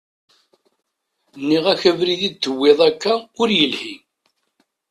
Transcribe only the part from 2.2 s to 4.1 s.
i d-tuwiḍ akka ur yelhi.